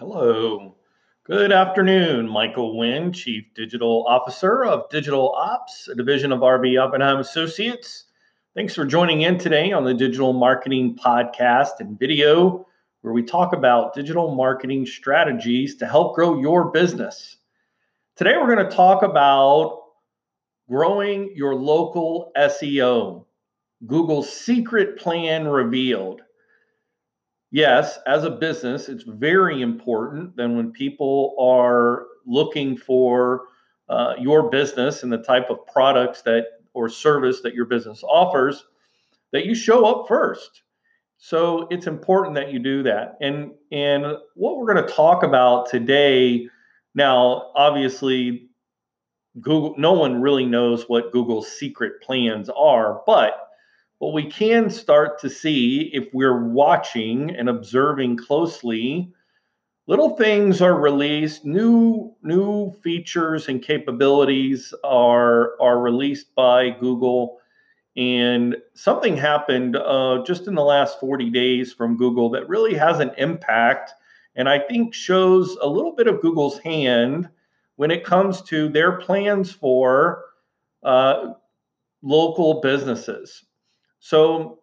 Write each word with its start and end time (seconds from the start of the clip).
Hello. 0.00 0.76
Good 1.24 1.52
afternoon. 1.52 2.26
Michael 2.26 2.78
Wynn, 2.78 3.12
Chief 3.12 3.44
Digital 3.54 4.06
Officer 4.08 4.64
of 4.64 4.88
Digital 4.88 5.34
Ops, 5.34 5.88
a 5.88 5.94
division 5.94 6.32
of 6.32 6.40
RB 6.40 6.82
Oppenheim 6.82 7.18
Associates. 7.18 8.06
Thanks 8.54 8.74
for 8.74 8.86
joining 8.86 9.20
in 9.20 9.36
today 9.36 9.72
on 9.72 9.84
the 9.84 9.92
Digital 9.92 10.32
Marketing 10.32 10.96
Podcast 10.96 11.80
and 11.80 11.98
video, 11.98 12.66
where 13.02 13.12
we 13.12 13.22
talk 13.22 13.52
about 13.52 13.92
digital 13.92 14.34
marketing 14.34 14.86
strategies 14.86 15.76
to 15.76 15.86
help 15.86 16.14
grow 16.14 16.40
your 16.40 16.70
business. 16.70 17.36
Today, 18.16 18.38
we're 18.38 18.56
going 18.56 18.66
to 18.66 18.74
talk 18.74 19.02
about 19.02 19.82
growing 20.66 21.34
your 21.36 21.54
local 21.54 22.32
SEO, 22.38 23.26
Google's 23.86 24.32
secret 24.32 24.98
plan 24.98 25.46
revealed 25.46 26.22
yes, 27.50 27.98
as 28.06 28.24
a 28.24 28.30
business, 28.30 28.88
it's 28.88 29.04
very 29.04 29.62
important 29.62 30.36
then 30.36 30.56
when 30.56 30.72
people 30.72 31.34
are 31.38 32.06
looking 32.26 32.76
for 32.76 33.42
uh, 33.88 34.14
your 34.18 34.50
business 34.50 35.02
and 35.02 35.12
the 35.12 35.18
type 35.18 35.50
of 35.50 35.66
products 35.66 36.22
that 36.22 36.44
or 36.74 36.88
service 36.88 37.40
that 37.42 37.54
your 37.54 37.64
business 37.64 38.02
offers 38.04 38.64
that 39.32 39.44
you 39.46 39.54
show 39.54 39.84
up 39.84 40.06
first. 40.06 40.62
So 41.18 41.66
it's 41.70 41.86
important 41.86 42.34
that 42.36 42.52
you 42.52 42.58
do 42.58 42.82
that. 42.84 43.16
And 43.20 43.52
and 43.70 44.04
what 44.34 44.56
we're 44.56 44.72
going 44.72 44.86
to 44.86 44.92
talk 44.92 45.22
about 45.22 45.68
today 45.68 46.48
now 46.94 47.50
obviously 47.54 48.48
Google 49.40 49.74
no 49.76 49.92
one 49.92 50.20
really 50.22 50.46
knows 50.46 50.84
what 50.88 51.12
Google's 51.12 51.50
secret 51.50 52.00
plans 52.02 52.48
are, 52.48 53.02
but 53.06 53.49
what 54.00 54.14
we 54.14 54.24
can 54.24 54.70
start 54.70 55.20
to 55.20 55.28
see 55.28 55.90
if 55.92 56.08
we're 56.14 56.48
watching 56.48 57.36
and 57.36 57.50
observing 57.50 58.16
closely, 58.16 59.12
little 59.86 60.16
things 60.16 60.62
are 60.62 60.74
released, 60.80 61.44
new 61.44 62.16
new 62.22 62.72
features 62.82 63.48
and 63.48 63.62
capabilities 63.62 64.72
are 64.82 65.60
are 65.60 65.78
released 65.78 66.34
by 66.34 66.70
Google. 66.70 67.40
And 67.94 68.56
something 68.72 69.18
happened 69.18 69.76
uh, 69.76 70.22
just 70.26 70.46
in 70.46 70.54
the 70.54 70.64
last 70.64 70.98
40 70.98 71.28
days 71.28 71.74
from 71.74 71.98
Google 71.98 72.30
that 72.30 72.48
really 72.48 72.74
has 72.74 73.00
an 73.00 73.10
impact 73.18 73.92
and 74.34 74.48
I 74.48 74.60
think 74.60 74.94
shows 74.94 75.58
a 75.60 75.68
little 75.68 75.92
bit 75.92 76.06
of 76.06 76.22
Google's 76.22 76.58
hand 76.60 77.28
when 77.76 77.90
it 77.90 78.04
comes 78.04 78.40
to 78.44 78.70
their 78.70 78.92
plans 78.92 79.52
for 79.52 80.24
uh, 80.82 81.34
local 82.00 82.62
businesses. 82.62 83.44
So 84.00 84.58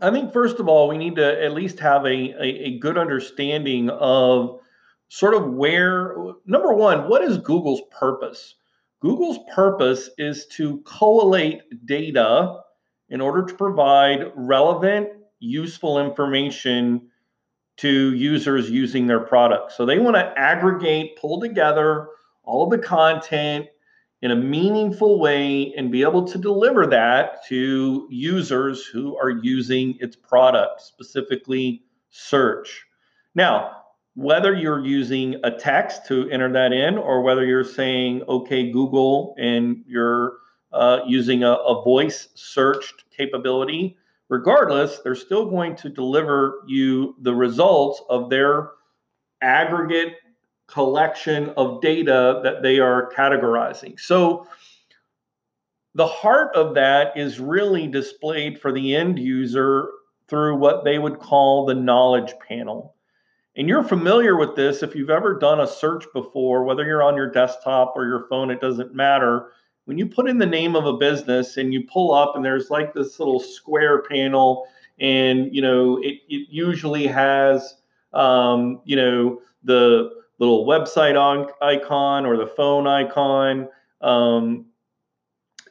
I 0.00 0.10
think 0.10 0.32
first 0.32 0.58
of 0.58 0.68
all, 0.68 0.88
we 0.88 0.98
need 0.98 1.16
to 1.16 1.42
at 1.42 1.52
least 1.52 1.78
have 1.80 2.04
a, 2.04 2.08
a, 2.08 2.44
a, 2.44 2.78
good 2.78 2.96
understanding 2.96 3.90
of 3.90 4.60
sort 5.08 5.34
of 5.34 5.52
where 5.52 6.14
number 6.46 6.72
one, 6.72 7.08
what 7.08 7.22
is 7.22 7.38
Google's 7.38 7.82
purpose? 7.90 8.54
Google's 9.00 9.38
purpose 9.54 10.10
is 10.18 10.46
to 10.46 10.82
collate 10.84 11.62
data 11.86 12.60
in 13.08 13.20
order 13.20 13.44
to 13.44 13.54
provide 13.54 14.32
relevant, 14.34 15.08
useful 15.40 15.98
information 15.98 17.08
to 17.78 18.14
users 18.14 18.70
using 18.70 19.06
their 19.06 19.20
products. 19.20 19.76
So 19.76 19.86
they 19.86 19.98
want 19.98 20.16
to 20.16 20.32
aggregate, 20.36 21.16
pull 21.18 21.40
together 21.40 22.08
all 22.44 22.64
of 22.64 22.70
the 22.70 22.86
content 22.86 23.66
in 24.22 24.30
a 24.30 24.36
meaningful 24.36 25.18
way 25.18 25.72
and 25.76 25.90
be 25.90 26.02
able 26.02 26.26
to 26.26 26.38
deliver 26.38 26.86
that 26.86 27.46
to 27.46 28.06
users 28.10 28.84
who 28.84 29.16
are 29.16 29.30
using 29.30 29.96
its 30.00 30.14
product, 30.14 30.82
specifically 30.82 31.82
search. 32.10 32.84
Now, 33.34 33.76
whether 34.14 34.54
you're 34.54 34.84
using 34.84 35.36
a 35.44 35.50
text 35.50 36.06
to 36.06 36.28
enter 36.30 36.52
that 36.52 36.72
in 36.72 36.98
or 36.98 37.22
whether 37.22 37.44
you're 37.44 37.64
saying, 37.64 38.22
okay, 38.28 38.70
Google, 38.70 39.34
and 39.38 39.84
you're 39.86 40.34
uh, 40.72 41.00
using 41.06 41.42
a, 41.42 41.52
a 41.52 41.82
voice 41.82 42.28
searched 42.34 43.04
capability, 43.16 43.96
regardless, 44.28 44.98
they're 44.98 45.14
still 45.14 45.48
going 45.48 45.76
to 45.76 45.88
deliver 45.88 46.62
you 46.66 47.14
the 47.22 47.34
results 47.34 48.02
of 48.10 48.28
their 48.28 48.72
aggregate 49.40 50.14
collection 50.72 51.50
of 51.56 51.80
data 51.80 52.40
that 52.44 52.62
they 52.62 52.78
are 52.78 53.10
categorizing. 53.16 53.98
So 53.98 54.46
the 55.94 56.06
heart 56.06 56.54
of 56.54 56.74
that 56.74 57.16
is 57.16 57.40
really 57.40 57.86
displayed 57.88 58.60
for 58.60 58.72
the 58.72 58.94
end 58.94 59.18
user 59.18 59.88
through 60.28 60.56
what 60.56 60.84
they 60.84 60.98
would 60.98 61.18
call 61.18 61.66
the 61.66 61.74
knowledge 61.74 62.32
panel. 62.46 62.94
And 63.56 63.68
you're 63.68 63.82
familiar 63.82 64.36
with 64.36 64.54
this 64.54 64.82
if 64.82 64.94
you've 64.94 65.10
ever 65.10 65.38
done 65.38 65.60
a 65.60 65.66
search 65.66 66.04
before, 66.14 66.64
whether 66.64 66.84
you're 66.84 67.02
on 67.02 67.16
your 67.16 67.30
desktop 67.30 67.94
or 67.96 68.06
your 68.06 68.26
phone, 68.28 68.50
it 68.50 68.60
doesn't 68.60 68.94
matter. 68.94 69.52
When 69.86 69.98
you 69.98 70.06
put 70.06 70.28
in 70.28 70.38
the 70.38 70.46
name 70.46 70.76
of 70.76 70.86
a 70.86 70.96
business 70.96 71.56
and 71.56 71.74
you 71.74 71.84
pull 71.92 72.14
up, 72.14 72.36
and 72.36 72.44
there's 72.44 72.70
like 72.70 72.94
this 72.94 73.18
little 73.18 73.40
square 73.40 74.02
panel, 74.02 74.68
and 75.00 75.52
you 75.52 75.62
know, 75.62 75.98
it, 75.98 76.20
it 76.28 76.46
usually 76.48 77.08
has, 77.08 77.74
um, 78.12 78.80
you 78.84 78.94
know, 78.94 79.40
the 79.64 80.10
little 80.40 80.66
website 80.66 81.20
on, 81.20 81.48
icon 81.62 82.26
or 82.26 82.36
the 82.36 82.46
phone 82.46 82.88
icon. 82.88 83.68
Um, 84.00 84.66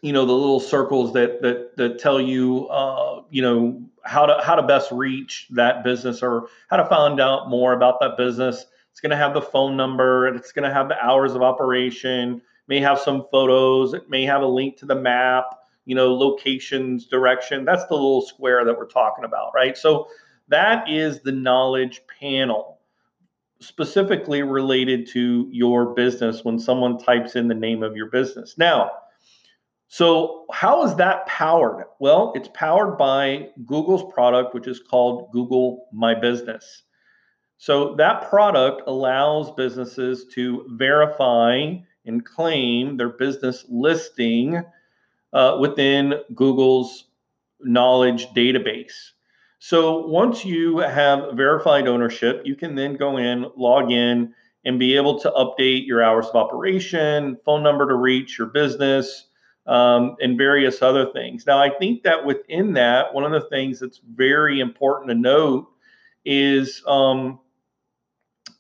you 0.02 0.14
know 0.14 0.26
the 0.26 0.34
little 0.34 0.62
circles 0.62 1.14
that 1.14 1.42
that 1.42 1.76
that 1.76 2.00
tell 2.00 2.22
you 2.22 2.68
uh, 2.70 3.24
you 3.30 3.42
know 3.42 3.84
how 4.04 4.26
to 4.26 4.42
how 4.42 4.56
to 4.56 4.64
best 4.64 4.92
reach 4.92 5.48
that 5.52 5.84
business 5.84 6.24
or 6.24 6.48
how 6.70 6.78
to 6.78 6.86
find 6.86 7.20
out 7.20 7.50
more 7.50 7.74
about 7.74 8.00
that 8.00 8.16
business. 8.16 8.66
It's 8.92 9.02
going 9.02 9.12
to 9.12 9.18
have 9.18 9.34
the 9.34 9.42
phone 9.42 9.76
number 9.78 10.28
it's 10.28 10.52
going 10.52 10.68
to 10.68 10.74
have 10.74 10.88
the 10.88 10.98
hours 11.04 11.34
of 11.34 11.42
operation. 11.42 12.42
May 12.68 12.80
have 12.82 13.00
some 13.00 13.26
photos. 13.32 13.94
It 13.94 14.10
may 14.10 14.26
have 14.26 14.42
a 14.42 14.48
link 14.48 14.78
to 14.78 14.86
the 14.86 14.96
map. 14.96 15.46
You 15.86 15.96
know 15.96 16.14
locations, 16.14 17.08
direction. 17.08 17.66
That's 17.66 17.86
the 17.88 17.96
little 17.96 18.22
square 18.22 18.64
that 18.64 18.78
we're 18.78 18.86
talking 18.86 19.26
about, 19.26 19.52
right? 19.54 19.78
So 19.78 20.08
that 20.48 20.90
is 20.90 21.22
the 21.22 21.32
knowledge 21.32 22.02
panel 22.20 22.79
specifically 23.62 24.42
related 24.42 25.08
to 25.08 25.48
your 25.52 25.94
business 25.94 26.44
when 26.44 26.60
someone 26.60 26.98
types 26.98 27.36
in 27.36 27.48
the 27.48 27.56
name 27.56 27.84
of 27.84 27.96
your 27.96 28.10
business. 28.10 28.58
Now, 28.58 28.92
so 29.88 30.46
how 30.52 30.86
is 30.86 30.96
that 30.96 31.26
powered? 31.26 31.86
Well, 32.00 32.32
it's 32.36 32.50
powered 32.54 32.98
by 32.98 33.50
Google's 33.66 34.14
product, 34.14 34.54
which 34.54 34.68
is 34.68 34.80
called 34.80 35.32
Google 35.32 35.88
My 35.92 36.14
Business. 36.14 36.84
So 37.58 37.96
that 37.96 38.30
product 38.30 38.84
allows 38.88 39.52
businesses 39.52 40.26
to 40.36 40.66
verify 40.70 41.74
and 42.06 42.24
claim 42.24 42.96
their 42.96 43.10
business 43.10 43.66
listing 43.68 44.64
uh, 45.34 45.58
within 45.60 46.14
Google's 46.34 47.06
knowledge 47.60 48.28
database. 48.28 49.12
So 49.60 50.08
once 50.08 50.44
you 50.46 50.80
have 50.80 51.34
verified 51.34 51.88
ownership, 51.88 52.42
you 52.46 52.56
can 52.56 52.74
then 52.76 52.96
go 52.96 53.18
in, 53.18 53.46
log 53.58 53.92
in, 53.92 54.34
and 54.66 54.80
be 54.80 54.96
able 54.96 55.20
to 55.20 55.30
update 55.32 55.86
your 55.86 56.02
hours 56.02 56.28
of 56.28 56.36
operation, 56.36 57.38
phone 57.46 57.62
number 57.64 57.86
to 57.88 57.96
reach 57.96 58.38
your 58.38 58.48
business, 58.48 59.26
um, 59.68 60.16
and 60.22 60.38
various 60.38 60.82
other 60.82 61.12
things. 61.12 61.46
Now, 61.46 61.62
I 61.62 61.70
think 61.70 62.04
that 62.04 62.26
within 62.26 62.74
that, 62.74 63.14
one 63.14 63.26
of 63.26 63.32
the 63.32 63.48
things 63.50 63.80
that's 63.80 64.02
very 64.14 64.60
important 64.62 65.10
to 65.10 65.16
note 65.16 65.70
is 66.26 66.84
um, 66.88 67.40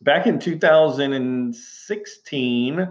back 0.01 0.27
in 0.27 0.39
2016. 0.39 2.87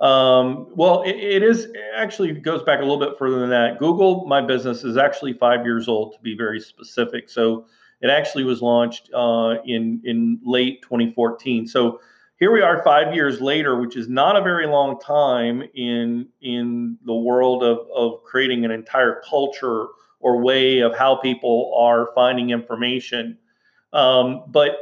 Um, 0.00 0.68
well, 0.74 1.02
it, 1.02 1.16
it 1.16 1.42
is 1.42 1.68
actually 1.94 2.32
goes 2.32 2.62
back 2.62 2.80
a 2.80 2.82
little 2.82 2.98
bit 2.98 3.18
further 3.18 3.38
than 3.38 3.50
that. 3.50 3.78
Google 3.78 4.26
My 4.26 4.40
Business 4.40 4.84
is 4.84 4.96
actually 4.96 5.34
five 5.34 5.64
years 5.64 5.88
old, 5.88 6.14
to 6.14 6.20
be 6.20 6.36
very 6.36 6.60
specific. 6.60 7.30
So 7.30 7.66
it 8.00 8.10
actually 8.10 8.44
was 8.44 8.60
launched 8.60 9.10
uh, 9.14 9.56
in 9.64 10.00
in 10.04 10.40
late 10.44 10.82
2014. 10.82 11.66
So 11.66 12.00
here 12.38 12.52
we 12.52 12.60
are, 12.60 12.82
five 12.82 13.14
years 13.14 13.40
later, 13.40 13.80
which 13.80 13.96
is 13.96 14.08
not 14.08 14.36
a 14.36 14.42
very 14.42 14.66
long 14.66 14.98
time 14.98 15.62
in 15.74 16.28
in 16.42 16.98
the 17.04 17.14
world 17.14 17.62
of 17.62 17.78
of 17.94 18.24
creating 18.24 18.64
an 18.64 18.72
entire 18.72 19.22
culture 19.28 19.86
or 20.18 20.42
way 20.42 20.80
of 20.80 20.96
how 20.96 21.16
people 21.16 21.72
are 21.78 22.10
finding 22.14 22.50
information. 22.50 23.38
Um, 23.92 24.44
but 24.48 24.76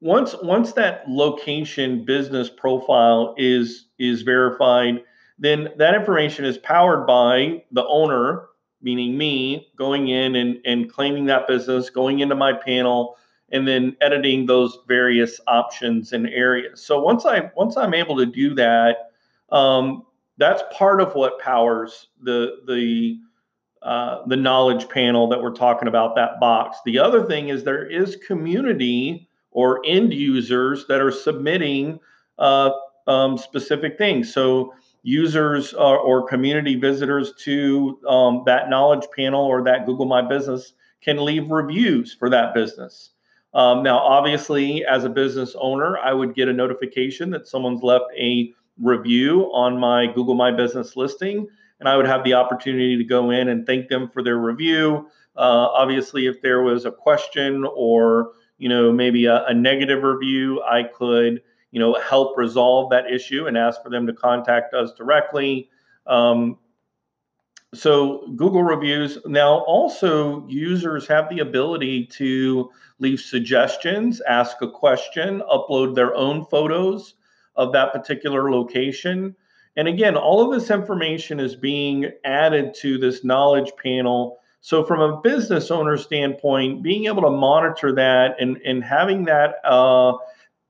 once 0.00 0.34
once 0.42 0.72
that 0.72 1.08
location 1.08 2.04
business 2.04 2.50
profile 2.50 3.34
is 3.36 3.86
is 3.98 4.22
verified 4.22 5.02
then 5.38 5.68
that 5.76 5.94
information 5.94 6.44
is 6.44 6.58
powered 6.58 7.06
by 7.06 7.62
the 7.72 7.86
owner 7.86 8.46
meaning 8.82 9.16
me 9.16 9.68
going 9.76 10.08
in 10.08 10.36
and, 10.36 10.58
and 10.64 10.92
claiming 10.92 11.26
that 11.26 11.48
business 11.48 11.90
going 11.90 12.20
into 12.20 12.34
my 12.34 12.52
panel 12.52 13.16
and 13.50 13.66
then 13.66 13.96
editing 14.00 14.46
those 14.46 14.78
various 14.88 15.40
options 15.46 16.12
and 16.12 16.28
areas. 16.28 16.82
So 16.82 17.00
once 17.00 17.24
i 17.24 17.50
once 17.56 17.76
i'm 17.76 17.94
able 17.94 18.16
to 18.16 18.26
do 18.26 18.54
that 18.54 19.10
um, 19.50 20.04
that's 20.38 20.62
part 20.76 21.00
of 21.00 21.14
what 21.14 21.38
powers 21.40 22.08
the 22.22 22.58
the 22.66 23.18
uh, 23.82 24.26
the 24.26 24.36
knowledge 24.36 24.88
panel 24.88 25.28
that 25.28 25.40
we're 25.40 25.54
talking 25.54 25.86
about 25.86 26.16
that 26.16 26.40
box. 26.40 26.78
The 26.84 26.98
other 26.98 27.24
thing 27.24 27.50
is 27.50 27.62
there 27.62 27.86
is 27.86 28.16
community 28.26 29.28
or 29.56 29.80
end 29.86 30.12
users 30.12 30.86
that 30.86 31.00
are 31.00 31.10
submitting 31.10 31.98
uh, 32.38 32.70
um, 33.06 33.38
specific 33.38 33.96
things. 33.96 34.30
So 34.30 34.74
users 35.02 35.72
uh, 35.72 35.96
or 35.96 36.28
community 36.28 36.74
visitors 36.74 37.32
to 37.44 37.98
um, 38.06 38.42
that 38.44 38.68
knowledge 38.68 39.06
panel 39.16 39.42
or 39.46 39.64
that 39.64 39.86
Google 39.86 40.04
My 40.04 40.20
Business 40.20 40.74
can 41.00 41.24
leave 41.24 41.50
reviews 41.50 42.12
for 42.12 42.28
that 42.28 42.52
business. 42.52 43.12
Um, 43.54 43.82
now, 43.82 43.96
obviously, 43.96 44.84
as 44.84 45.04
a 45.04 45.08
business 45.08 45.56
owner, 45.58 45.96
I 45.96 46.12
would 46.12 46.34
get 46.34 46.48
a 46.48 46.52
notification 46.52 47.30
that 47.30 47.48
someone's 47.48 47.82
left 47.82 48.04
a 48.14 48.52
review 48.78 49.44
on 49.54 49.80
my 49.80 50.06
Google 50.14 50.34
My 50.34 50.50
Business 50.50 50.96
listing, 50.96 51.48
and 51.80 51.88
I 51.88 51.96
would 51.96 52.06
have 52.06 52.24
the 52.24 52.34
opportunity 52.34 52.98
to 52.98 53.04
go 53.04 53.30
in 53.30 53.48
and 53.48 53.64
thank 53.64 53.88
them 53.88 54.10
for 54.10 54.22
their 54.22 54.36
review. 54.36 55.08
Uh, 55.34 55.68
obviously, 55.72 56.26
if 56.26 56.42
there 56.42 56.60
was 56.62 56.84
a 56.84 56.92
question 56.92 57.64
or 57.74 58.32
you 58.58 58.68
know 58.68 58.92
maybe 58.92 59.26
a, 59.26 59.44
a 59.46 59.54
negative 59.54 60.02
review, 60.02 60.62
I 60.62 60.84
could 60.84 61.42
you 61.76 61.80
know, 61.80 61.94
help 61.94 62.38
resolve 62.38 62.88
that 62.88 63.10
issue 63.10 63.46
and 63.46 63.58
ask 63.58 63.82
for 63.82 63.90
them 63.90 64.06
to 64.06 64.12
contact 64.14 64.72
us 64.72 64.92
directly. 64.94 65.68
Um, 66.06 66.56
so 67.74 68.28
Google 68.36 68.62
reviews 68.62 69.18
now 69.26 69.58
also 69.58 70.46
users 70.48 71.06
have 71.08 71.28
the 71.28 71.40
ability 71.40 72.06
to 72.12 72.70
leave 72.98 73.20
suggestions, 73.20 74.22
ask 74.22 74.62
a 74.62 74.70
question, 74.70 75.42
upload 75.50 75.94
their 75.94 76.14
own 76.14 76.46
photos 76.46 77.14
of 77.56 77.72
that 77.72 77.92
particular 77.92 78.50
location. 78.50 79.36
And 79.76 79.88
again, 79.88 80.16
all 80.16 80.40
of 80.40 80.58
this 80.58 80.70
information 80.70 81.40
is 81.40 81.56
being 81.56 82.10
added 82.24 82.72
to 82.80 82.96
this 82.96 83.22
knowledge 83.22 83.72
panel. 83.82 84.38
So, 84.66 84.82
from 84.82 84.98
a 84.98 85.20
business 85.20 85.70
owner 85.70 85.96
standpoint, 85.96 86.82
being 86.82 87.04
able 87.04 87.22
to 87.22 87.30
monitor 87.30 87.94
that 87.94 88.34
and, 88.40 88.56
and 88.64 88.82
having 88.82 89.26
that 89.26 89.60
uh, 89.64 90.14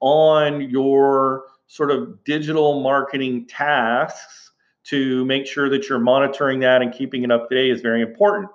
on 0.00 0.60
your 0.60 1.44
sort 1.66 1.90
of 1.90 2.22
digital 2.22 2.82
marketing 2.82 3.46
tasks 3.46 4.50
to 4.84 5.24
make 5.24 5.46
sure 5.46 5.70
that 5.70 5.88
you're 5.88 5.98
monitoring 5.98 6.60
that 6.60 6.82
and 6.82 6.92
keeping 6.92 7.24
it 7.24 7.32
up 7.32 7.48
to 7.48 7.54
date 7.54 7.70
is 7.70 7.80
very 7.80 8.02
important. 8.02 8.50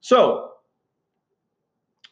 So, 0.00 0.52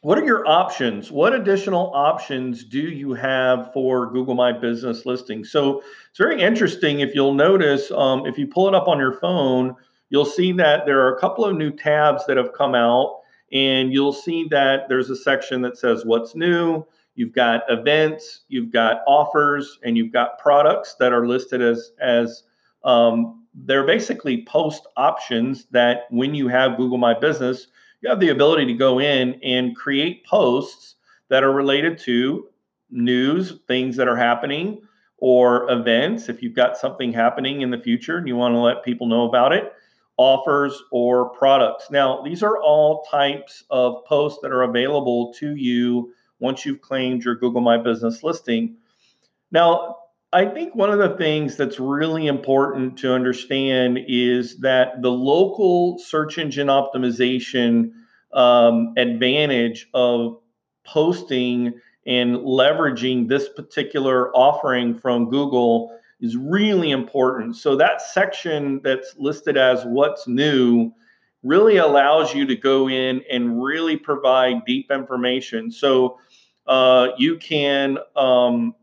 what 0.01 0.19
are 0.19 0.25
your 0.25 0.47
options? 0.47 1.11
What 1.11 1.33
additional 1.33 1.91
options 1.95 2.63
do 2.63 2.79
you 2.79 3.15
have 3.15 3.73
for 3.73 4.11
Google 4.11 4.35
My 4.35 4.51
Business 4.51 5.03
listing? 5.03 5.43
So, 5.43 5.81
it's 6.11 6.19
very 6.19 6.43
interesting. 6.43 6.99
If 6.99 7.15
you'll 7.15 7.33
notice, 7.33 7.89
um, 7.89 8.27
if 8.27 8.37
you 8.37 8.45
pull 8.45 8.67
it 8.67 8.75
up 8.75 8.87
on 8.87 8.99
your 8.99 9.13
phone, 9.13 9.75
you'll 10.09 10.25
see 10.25 10.51
that 10.53 10.85
there 10.85 11.01
are 11.01 11.15
a 11.15 11.19
couple 11.19 11.45
of 11.45 11.55
new 11.55 11.71
tabs 11.71 12.25
that 12.27 12.37
have 12.37 12.53
come 12.53 12.75
out, 12.75 13.21
and 13.51 13.93
you'll 13.93 14.13
see 14.13 14.47
that 14.49 14.89
there's 14.89 15.09
a 15.09 15.15
section 15.15 15.61
that 15.61 15.77
says 15.77 16.05
What's 16.05 16.35
New 16.35 16.85
You've 17.17 17.33
got 17.33 17.63
events, 17.67 18.41
you've 18.47 18.71
got 18.71 19.01
offers, 19.07 19.79
and 19.83 19.97
you've 19.97 20.13
got 20.13 20.37
products 20.37 20.93
that 20.99 21.11
are 21.11 21.27
listed 21.27 21.63
as 21.63 21.91
as 21.99 22.43
um, 22.83 23.43
they're 23.55 23.87
basically 23.87 24.45
post 24.45 24.85
options 24.95 25.65
that 25.71 26.05
when 26.11 26.35
you 26.35 26.47
have 26.47 26.77
Google 26.77 26.99
My 26.99 27.17
Business, 27.19 27.67
you 28.01 28.09
have 28.09 28.19
the 28.19 28.29
ability 28.29 28.67
to 28.67 28.73
go 28.73 28.99
in 28.99 29.39
and 29.43 29.75
create 29.75 30.27
posts 30.27 30.93
that 31.29 31.43
are 31.43 31.51
related 31.51 31.97
to 32.01 32.47
news, 32.91 33.61
things 33.67 33.95
that 33.95 34.07
are 34.07 34.15
happening, 34.15 34.83
or 35.17 35.69
events. 35.71 36.29
If 36.29 36.43
you've 36.43 36.53
got 36.53 36.77
something 36.77 37.11
happening 37.11 37.61
in 37.61 37.71
the 37.71 37.79
future 37.79 38.17
and 38.17 38.27
you 38.27 38.35
want 38.35 38.53
to 38.53 38.59
let 38.59 38.85
people 38.85 39.07
know 39.07 39.27
about 39.27 39.53
it, 39.53 39.73
offers 40.17 40.81
or 40.91 41.29
products. 41.29 41.89
Now, 41.91 42.21
these 42.23 42.43
are 42.43 42.57
all 42.57 43.03
types 43.09 43.63
of 43.69 44.03
posts 44.05 44.39
that 44.41 44.51
are 44.51 44.63
available 44.63 45.33
to 45.35 45.55
you 45.55 46.13
once 46.39 46.65
you've 46.65 46.81
claimed 46.81 47.23
your 47.23 47.35
Google 47.35 47.61
My 47.61 47.77
Business 47.77 48.23
listing. 48.23 48.77
Now, 49.51 49.97
I 50.33 50.45
think 50.45 50.75
one 50.75 50.89
of 50.89 50.99
the 50.99 51.15
things 51.17 51.55
that's 51.55 51.79
really 51.79 52.27
important 52.27 52.97
to 52.99 53.13
understand 53.13 53.99
is 54.07 54.57
that 54.59 55.01
the 55.01 55.11
local 55.11 55.99
search 55.99 56.37
engine 56.37 56.67
optimization 56.67 57.91
um, 58.33 58.93
advantage 58.97 59.87
of 59.93 60.39
posting 60.85 61.73
and 62.05 62.37
leveraging 62.37 63.27
this 63.27 63.47
particular 63.49 64.35
offering 64.35 64.97
from 64.99 65.29
Google 65.29 65.96
is 66.19 66.35
really 66.35 66.91
important. 66.91 67.55
So, 67.55 67.75
that 67.77 68.01
section 68.01 68.81
that's 68.83 69.15
listed 69.17 69.57
as 69.57 69.83
what's 69.85 70.27
new 70.27 70.91
really 71.43 71.77
allows 71.77 72.33
you 72.33 72.45
to 72.47 72.55
go 72.55 72.89
in 72.89 73.21
and 73.31 73.61
really 73.61 73.97
provide 73.97 74.65
deep 74.65 74.91
information. 74.91 75.71
So, 75.71 76.19
uh, 76.67 77.09
you 77.17 77.37
can 77.37 77.97
um, 78.15 78.75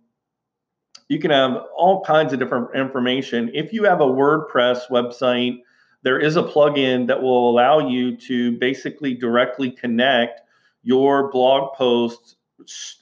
you 1.08 1.19
can 1.19 1.31
have 1.31 1.56
all 1.76 2.02
kinds 2.02 2.32
of 2.32 2.38
different 2.38 2.75
information. 2.75 3.50
If 3.52 3.72
you 3.72 3.84
have 3.84 4.00
a 4.00 4.06
WordPress 4.06 4.88
website, 4.90 5.58
there 6.02 6.19
is 6.19 6.36
a 6.36 6.42
plugin 6.42 7.06
that 7.08 7.20
will 7.20 7.50
allow 7.50 7.88
you 7.88 8.16
to 8.16 8.58
basically 8.58 9.14
directly 9.14 9.70
connect 9.70 10.40
your 10.82 11.31
blog 11.31 11.75
posts 11.75 12.36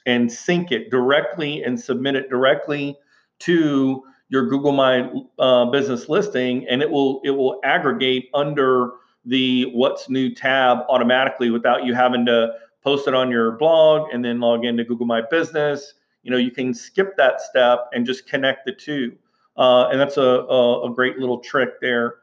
and 0.05 0.31
sync 0.31 0.71
it 0.71 0.89
directly 0.89 1.63
and 1.63 1.79
submit 1.79 2.15
it 2.15 2.29
directly 2.29 2.97
to 3.39 4.03
your 4.33 4.47
Google 4.47 4.71
My 4.71 5.11
uh, 5.37 5.65
Business 5.65 6.09
listing, 6.09 6.67
and 6.67 6.81
it 6.81 6.89
will 6.89 7.21
it 7.23 7.29
will 7.29 7.59
aggregate 7.63 8.31
under 8.33 8.93
the 9.25 9.65
What's 9.65 10.09
New 10.09 10.33
tab 10.33 10.79
automatically 10.89 11.51
without 11.51 11.85
you 11.85 11.93
having 11.93 12.25
to 12.25 12.55
post 12.83 13.07
it 13.07 13.13
on 13.13 13.29
your 13.29 13.51
blog, 13.51 14.11
and 14.11 14.25
then 14.25 14.39
log 14.39 14.65
into 14.65 14.83
Google 14.83 15.05
My 15.05 15.21
Business. 15.21 15.93
You 16.23 16.31
know, 16.31 16.37
you 16.37 16.49
can 16.49 16.73
skip 16.73 17.15
that 17.15 17.41
step 17.41 17.89
and 17.93 18.07
just 18.07 18.25
connect 18.25 18.65
the 18.65 18.71
two. 18.71 19.15
Uh, 19.55 19.89
and 19.89 20.01
that's 20.01 20.17
a, 20.17 20.21
a, 20.21 20.91
a 20.91 20.93
great 20.95 21.19
little 21.19 21.37
trick 21.37 21.79
there. 21.79 22.15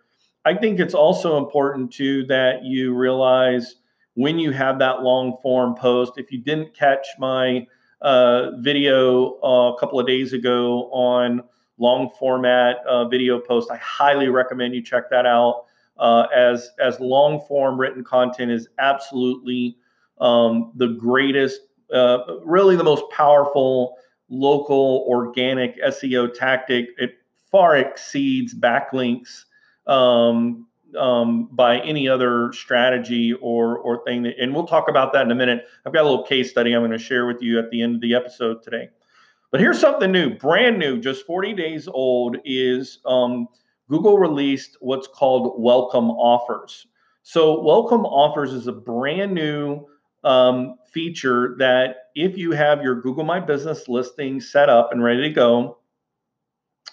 I 0.44 0.54
think 0.54 0.80
it's 0.80 0.94
also 0.94 1.38
important 1.38 1.92
too 1.92 2.26
that 2.26 2.64
you 2.64 2.92
realize 2.92 3.76
when 4.14 4.40
you 4.40 4.50
have 4.50 4.80
that 4.80 5.02
long 5.02 5.36
form 5.42 5.76
post. 5.76 6.14
If 6.16 6.32
you 6.32 6.38
didn't 6.38 6.74
catch 6.74 7.06
my 7.20 7.68
uh, 8.02 8.50
video 8.58 9.38
uh, 9.44 9.74
a 9.74 9.78
couple 9.78 10.00
of 10.00 10.08
days 10.08 10.32
ago 10.32 10.90
on 10.90 11.44
long 11.80 12.10
format 12.18 12.76
uh, 12.86 13.08
video 13.08 13.40
post, 13.40 13.70
I 13.70 13.76
highly 13.78 14.28
recommend 14.28 14.74
you 14.74 14.82
check 14.82 15.10
that 15.10 15.26
out. 15.26 15.64
Uh, 15.98 16.26
as 16.34 16.70
as 16.78 16.98
long 17.00 17.44
form 17.46 17.78
written 17.78 18.04
content 18.04 18.50
is 18.50 18.68
absolutely 18.78 19.76
um, 20.20 20.72
the 20.76 20.88
greatest, 20.88 21.60
uh, 21.92 22.18
really 22.44 22.76
the 22.76 22.84
most 22.84 23.04
powerful 23.10 23.96
local 24.28 25.04
organic 25.08 25.78
SEO 25.82 26.32
tactic. 26.32 26.88
It 26.96 27.14
far 27.50 27.76
exceeds 27.76 28.54
backlinks 28.54 29.44
um, 29.86 30.66
um, 30.98 31.48
by 31.52 31.80
any 31.80 32.08
other 32.08 32.52
strategy 32.52 33.34
or 33.34 33.78
or 33.78 34.02
thing. 34.04 34.22
That, 34.22 34.38
and 34.38 34.54
we'll 34.54 34.66
talk 34.66 34.88
about 34.88 35.12
that 35.12 35.22
in 35.26 35.30
a 35.30 35.34
minute. 35.34 35.66
I've 35.84 35.92
got 35.92 36.02
a 36.02 36.08
little 36.08 36.24
case 36.24 36.50
study 36.50 36.72
I'm 36.72 36.80
going 36.80 36.92
to 36.92 36.98
share 36.98 37.26
with 37.26 37.42
you 37.42 37.58
at 37.58 37.70
the 37.70 37.82
end 37.82 37.96
of 37.96 38.00
the 38.00 38.14
episode 38.14 38.62
today. 38.62 38.90
But 39.50 39.60
here's 39.60 39.80
something 39.80 40.12
new, 40.12 40.36
brand 40.36 40.78
new, 40.78 41.00
just 41.00 41.26
40 41.26 41.54
days 41.54 41.88
old. 41.88 42.36
Is 42.44 42.98
um, 43.04 43.48
Google 43.88 44.18
released 44.18 44.76
what's 44.80 45.08
called 45.08 45.60
Welcome 45.60 46.10
Offers. 46.10 46.86
So 47.22 47.60
Welcome 47.60 48.06
Offers 48.06 48.52
is 48.52 48.68
a 48.68 48.72
brand 48.72 49.34
new 49.34 49.86
um, 50.22 50.76
feature 50.92 51.56
that 51.58 51.96
if 52.14 52.38
you 52.38 52.52
have 52.52 52.82
your 52.82 53.00
Google 53.00 53.24
My 53.24 53.40
Business 53.40 53.88
listing 53.88 54.40
set 54.40 54.68
up 54.68 54.92
and 54.92 55.02
ready 55.02 55.22
to 55.22 55.30
go, 55.30 55.78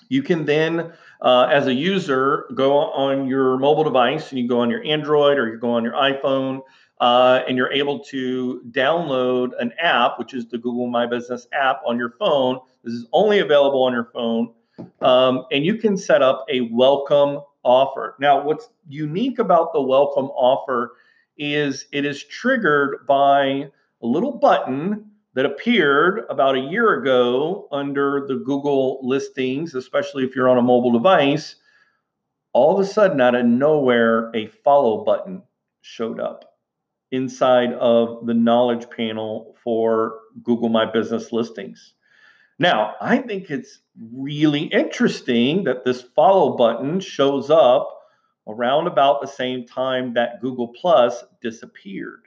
you 0.09 0.23
can 0.23 0.45
then, 0.45 0.93
uh, 1.21 1.47
as 1.51 1.67
a 1.67 1.73
user, 1.73 2.45
go 2.55 2.77
on 2.77 3.27
your 3.27 3.57
mobile 3.57 3.83
device 3.83 4.31
and 4.31 4.39
you 4.39 4.47
go 4.47 4.61
on 4.61 4.69
your 4.69 4.83
Android 4.83 5.37
or 5.37 5.47
you 5.47 5.59
go 5.59 5.71
on 5.71 5.83
your 5.83 5.93
iPhone 5.93 6.61
uh, 6.99 7.41
and 7.47 7.57
you're 7.57 7.71
able 7.71 7.99
to 7.99 8.61
download 8.71 9.51
an 9.59 9.71
app, 9.79 10.17
which 10.17 10.33
is 10.33 10.47
the 10.47 10.57
Google 10.57 10.87
My 10.87 11.05
Business 11.05 11.47
app 11.53 11.81
on 11.85 11.97
your 11.97 12.11
phone. 12.17 12.59
This 12.83 12.93
is 12.93 13.05
only 13.13 13.39
available 13.39 13.83
on 13.83 13.93
your 13.93 14.09
phone. 14.13 14.53
Um, 15.01 15.45
and 15.51 15.65
you 15.65 15.75
can 15.75 15.97
set 15.97 16.21
up 16.21 16.45
a 16.49 16.61
welcome 16.71 17.41
offer. 17.63 18.15
Now, 18.19 18.43
what's 18.43 18.69
unique 18.87 19.39
about 19.39 19.73
the 19.73 19.81
welcome 19.81 20.25
offer 20.25 20.93
is 21.37 21.85
it 21.91 22.05
is 22.05 22.23
triggered 22.23 23.05
by 23.07 23.69
a 24.01 24.05
little 24.05 24.31
button 24.31 25.11
that 25.33 25.45
appeared 25.45 26.25
about 26.29 26.55
a 26.55 26.59
year 26.59 26.99
ago 26.99 27.67
under 27.71 28.25
the 28.27 28.37
Google 28.37 28.99
listings, 29.03 29.75
especially 29.75 30.23
if 30.23 30.35
you're 30.35 30.49
on 30.49 30.57
a 30.57 30.63
mobile 30.63 30.91
device. 30.91 31.55
All 32.53 32.73
of 32.73 32.83
a 32.83 32.89
sudden, 32.89 33.21
out 33.21 33.35
of 33.35 33.45
nowhere, 33.45 34.31
a 34.35 34.47
follow 34.47 35.03
button 35.03 35.43
showed 35.81 36.19
up 36.19 36.56
inside 37.11 37.73
of 37.73 38.25
the 38.25 38.33
knowledge 38.33 38.89
panel 38.89 39.55
for 39.63 40.19
Google 40.43 40.69
My 40.69 40.85
Business 40.85 41.31
listings. 41.31 41.93
Now, 42.59 42.95
I 42.99 43.19
think 43.19 43.49
it's 43.49 43.79
really 44.13 44.63
interesting 44.63 45.63
that 45.65 45.85
this 45.85 46.01
follow 46.01 46.57
button 46.57 46.99
shows 46.99 47.49
up 47.49 47.93
around 48.47 48.87
about 48.87 49.21
the 49.21 49.27
same 49.27 49.65
time 49.65 50.13
that 50.13 50.41
Google 50.41 50.69
Plus 50.69 51.23
disappeared. 51.41 52.23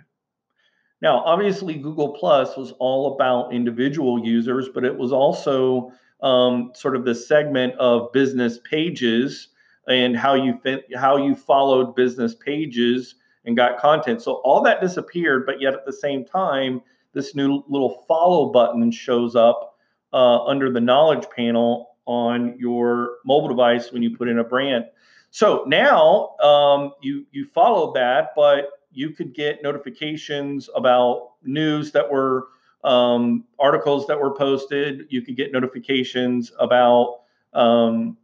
Now, 1.02 1.22
obviously, 1.24 1.74
Google 1.74 2.12
Plus 2.12 2.56
was 2.56 2.72
all 2.72 3.14
about 3.14 3.54
individual 3.54 4.24
users, 4.24 4.68
but 4.68 4.84
it 4.84 4.96
was 4.96 5.12
also 5.12 5.92
um, 6.22 6.72
sort 6.74 6.94
of 6.94 7.04
the 7.04 7.14
segment 7.14 7.74
of 7.76 8.12
business 8.12 8.58
pages 8.58 9.48
and 9.88 10.16
how 10.16 10.34
you 10.34 10.60
how 10.94 11.16
you 11.16 11.34
followed 11.34 11.96
business 11.96 12.34
pages 12.34 13.14
and 13.44 13.56
got 13.56 13.78
content. 13.78 14.22
So 14.22 14.34
all 14.44 14.62
that 14.62 14.80
disappeared, 14.80 15.46
but 15.46 15.60
yet 15.60 15.74
at 15.74 15.86
the 15.86 15.92
same 15.92 16.24
time, 16.24 16.82
this 17.12 17.34
new 17.34 17.64
little 17.68 18.04
follow 18.06 18.52
button 18.52 18.90
shows 18.90 19.34
up 19.34 19.78
uh, 20.12 20.44
under 20.44 20.70
the 20.70 20.80
knowledge 20.80 21.26
panel 21.34 21.90
on 22.06 22.56
your 22.58 23.16
mobile 23.24 23.48
device 23.48 23.92
when 23.92 24.02
you 24.02 24.16
put 24.16 24.28
in 24.28 24.38
a 24.38 24.44
brand. 24.44 24.84
So 25.30 25.64
now 25.66 26.36
um, 26.38 26.92
you 27.00 27.26
you 27.30 27.46
followed 27.46 27.94
that, 27.94 28.30
but 28.34 28.70
you 28.92 29.10
could 29.10 29.34
get 29.34 29.62
notifications 29.62 30.68
about 30.74 31.30
news 31.44 31.92
that 31.92 32.10
were 32.10 32.48
um, 32.82 33.44
articles 33.58 34.06
that 34.08 34.20
were 34.20 34.34
posted. 34.34 35.06
You 35.08 35.22
could 35.22 35.36
get 35.36 35.52
notifications 35.52 36.50
about 36.58 37.20
um, 37.52 38.16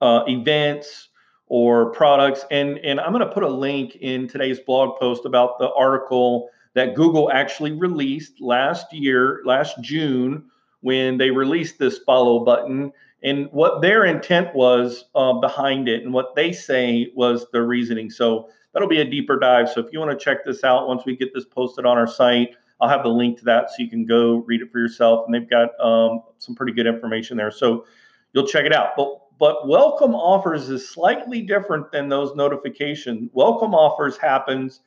uh, 0.00 0.24
events 0.26 1.08
or 1.48 1.90
products. 1.92 2.44
And, 2.50 2.78
and 2.78 3.00
I'm 3.00 3.12
going 3.12 3.26
to 3.26 3.32
put 3.32 3.42
a 3.42 3.48
link 3.48 3.96
in 3.96 4.28
today's 4.28 4.60
blog 4.60 4.98
post 4.98 5.24
about 5.24 5.58
the 5.58 5.72
article 5.72 6.50
that 6.74 6.94
Google 6.94 7.30
actually 7.32 7.72
released 7.72 8.40
last 8.40 8.92
year, 8.92 9.40
last 9.44 9.80
June, 9.80 10.44
when 10.80 11.18
they 11.18 11.30
released 11.30 11.78
this 11.78 11.98
follow 11.98 12.44
button 12.44 12.92
and 13.22 13.48
what 13.50 13.82
their 13.82 14.04
intent 14.04 14.54
was 14.54 15.06
uh, 15.14 15.32
behind 15.32 15.88
it 15.88 16.04
and 16.04 16.12
what 16.12 16.36
they 16.36 16.52
say 16.52 17.10
was 17.16 17.46
the 17.52 17.62
reasoning. 17.62 18.10
So 18.10 18.48
that'll 18.72 18.88
be 18.88 19.00
a 19.00 19.04
deeper 19.04 19.38
dive. 19.38 19.68
So 19.70 19.80
if 19.80 19.92
you 19.92 19.98
want 19.98 20.16
to 20.16 20.24
check 20.24 20.44
this 20.44 20.62
out 20.62 20.86
once 20.86 21.04
we 21.04 21.16
get 21.16 21.34
this 21.34 21.44
posted 21.44 21.84
on 21.84 21.98
our 21.98 22.06
site, 22.06 22.50
I'll 22.80 22.88
have 22.88 23.02
the 23.02 23.08
link 23.08 23.38
to 23.38 23.44
that 23.46 23.70
so 23.70 23.76
you 23.78 23.90
can 23.90 24.06
go 24.06 24.36
read 24.46 24.62
it 24.62 24.70
for 24.70 24.78
yourself. 24.78 25.24
And 25.26 25.34
they've 25.34 25.50
got 25.50 25.70
um, 25.80 26.22
some 26.38 26.54
pretty 26.54 26.72
good 26.72 26.86
information 26.86 27.36
there. 27.36 27.50
So 27.50 27.86
you'll 28.32 28.46
check 28.46 28.64
it 28.66 28.72
out. 28.72 28.90
But 28.96 29.20
but 29.38 29.68
welcome 29.68 30.14
offers 30.14 30.68
is 30.68 30.88
slightly 30.88 31.42
different 31.42 31.92
than 31.92 32.08
those 32.08 32.34
notifications. 32.34 33.30
Welcome 33.32 33.74
offers 33.74 34.16
happens 34.16 34.80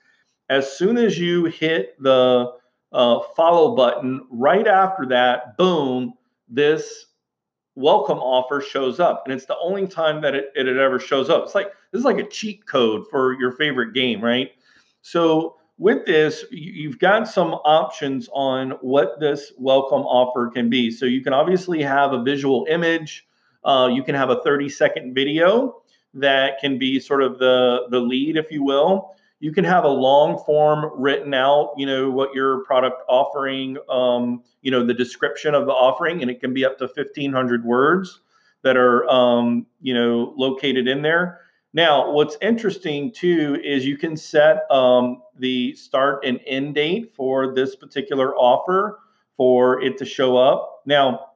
as 0.49 0.71
soon 0.77 0.97
as 0.97 1.17
you 1.17 1.45
hit 1.45 1.95
the 2.01 2.51
uh, 2.91 3.19
follow 3.35 3.75
button. 3.75 4.27
Right 4.29 4.67
after 4.67 5.05
that, 5.07 5.57
boom, 5.57 6.13
this 6.49 7.05
welcome 7.75 8.19
offer 8.19 8.61
shows 8.61 8.99
up, 8.99 9.23
and 9.25 9.33
it's 9.33 9.45
the 9.45 9.57
only 9.59 9.87
time 9.87 10.21
that 10.21 10.35
it, 10.35 10.51
it, 10.55 10.67
it 10.67 10.77
ever 10.77 10.99
shows 10.99 11.29
up. 11.29 11.43
It's 11.43 11.55
like 11.55 11.71
this 11.91 11.99
is 11.99 12.05
like 12.05 12.17
a 12.17 12.27
cheat 12.27 12.65
code 12.67 13.05
for 13.09 13.39
your 13.39 13.53
favorite 13.53 13.93
game, 13.93 14.21
right? 14.21 14.51
So 15.01 15.55
with 15.77 16.05
this, 16.05 16.45
you've 16.51 16.99
got 16.99 17.27
some 17.27 17.53
options 17.53 18.29
on 18.33 18.71
what 18.81 19.19
this 19.19 19.53
welcome 19.57 20.01
offer 20.01 20.49
can 20.51 20.69
be. 20.69 20.91
So 20.91 21.05
you 21.05 21.21
can 21.21 21.33
obviously 21.33 21.81
have 21.81 22.13
a 22.13 22.21
visual 22.21 22.67
image. 22.69 23.25
Uh, 23.63 23.89
you 23.91 24.03
can 24.03 24.15
have 24.15 24.29
a 24.29 24.41
30 24.41 24.69
second 24.69 25.13
video 25.13 25.81
that 26.13 26.59
can 26.59 26.77
be 26.77 26.99
sort 26.99 27.23
of 27.23 27.39
the, 27.39 27.87
the 27.89 27.99
lead, 27.99 28.37
if 28.37 28.51
you 28.51 28.63
will. 28.63 29.15
You 29.39 29.51
can 29.51 29.63
have 29.63 29.85
a 29.85 29.89
long 29.89 30.43
form 30.45 30.91
written 30.95 31.33
out, 31.33 31.73
you 31.77 31.85
know, 31.85 32.11
what 32.11 32.33
your 32.33 32.63
product 32.65 33.01
offering, 33.09 33.77
um, 33.89 34.43
you 34.61 34.69
know, 34.69 34.85
the 34.85 34.93
description 34.93 35.55
of 35.55 35.65
the 35.65 35.71
offering, 35.71 36.21
and 36.21 36.29
it 36.29 36.39
can 36.39 36.53
be 36.53 36.63
up 36.63 36.77
to 36.77 36.85
1,500 36.85 37.65
words 37.65 38.19
that 38.63 38.77
are, 38.77 39.09
um, 39.09 39.65
you 39.81 39.93
know, 39.93 40.33
located 40.37 40.87
in 40.87 41.01
there. 41.01 41.41
Now, 41.73 42.11
what's 42.11 42.37
interesting 42.41 43.11
too 43.11 43.59
is 43.63 43.85
you 43.85 43.97
can 43.97 44.17
set 44.17 44.69
um, 44.69 45.21
the 45.37 45.73
start 45.73 46.25
and 46.25 46.39
end 46.45 46.75
date 46.75 47.13
for 47.15 47.55
this 47.55 47.75
particular 47.75 48.35
offer 48.35 48.99
for 49.37 49.81
it 49.81 49.97
to 49.97 50.05
show 50.05 50.37
up. 50.37 50.81
Now, 50.85 51.30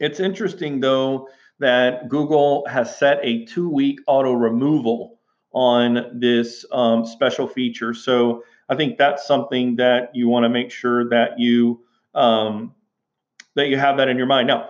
it's 0.00 0.20
interesting 0.20 0.80
though 0.80 1.28
that 1.58 2.08
Google 2.08 2.66
has 2.66 2.96
set 2.96 3.18
a 3.22 3.44
two 3.44 3.68
week 3.68 4.00
auto 4.06 4.32
removal 4.32 5.18
on 5.52 6.18
this 6.20 6.64
um, 6.72 7.04
special 7.04 7.48
feature. 7.48 7.94
So 7.94 8.44
I 8.68 8.76
think 8.76 8.98
that's 8.98 9.26
something 9.26 9.76
that 9.76 10.10
you 10.14 10.28
want 10.28 10.44
to 10.44 10.48
make 10.48 10.70
sure 10.70 11.08
that 11.08 11.38
you 11.38 11.80
um, 12.14 12.74
that 13.54 13.68
you 13.68 13.76
have 13.76 13.96
that 13.96 14.08
in 14.08 14.16
your 14.16 14.26
mind. 14.26 14.48
Now, 14.48 14.68